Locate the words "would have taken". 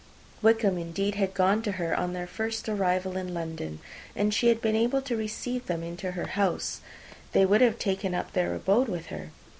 7.45-8.15